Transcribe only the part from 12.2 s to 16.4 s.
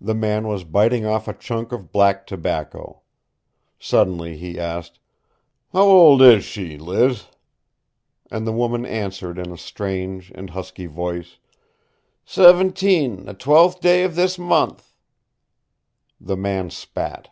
"Seventeen the twelfth day of this month." The